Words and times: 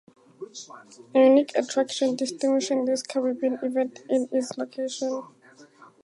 A 1.13 1.19
unique 1.19 1.51
attraction 1.55 2.15
distinguishing 2.15 2.85
this 2.85 3.03
Caribbean 3.03 3.59
event 3.61 3.99
is 4.09 4.27
its 4.31 4.57
location. 4.57 5.21